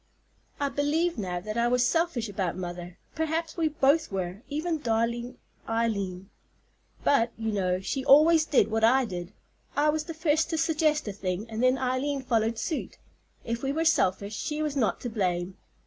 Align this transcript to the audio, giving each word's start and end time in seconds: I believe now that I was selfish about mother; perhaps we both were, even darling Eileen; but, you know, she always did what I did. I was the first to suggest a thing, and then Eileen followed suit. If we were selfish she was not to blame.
I 0.59 0.69
believe 0.69 1.19
now 1.19 1.39
that 1.41 1.59
I 1.59 1.67
was 1.67 1.85
selfish 1.85 2.27
about 2.27 2.57
mother; 2.57 2.97
perhaps 3.13 3.55
we 3.55 3.67
both 3.67 4.11
were, 4.11 4.41
even 4.49 4.79
darling 4.79 5.37
Eileen; 5.69 6.31
but, 7.03 7.31
you 7.37 7.51
know, 7.51 7.79
she 7.81 8.03
always 8.03 8.43
did 8.47 8.71
what 8.71 8.83
I 8.83 9.05
did. 9.05 9.31
I 9.75 9.89
was 9.89 10.05
the 10.05 10.15
first 10.15 10.49
to 10.49 10.57
suggest 10.57 11.07
a 11.07 11.13
thing, 11.13 11.47
and 11.51 11.61
then 11.61 11.77
Eileen 11.77 12.23
followed 12.23 12.57
suit. 12.57 12.97
If 13.45 13.61
we 13.61 13.71
were 13.71 13.85
selfish 13.85 14.35
she 14.35 14.63
was 14.63 14.75
not 14.75 14.99
to 15.01 15.09
blame. 15.11 15.57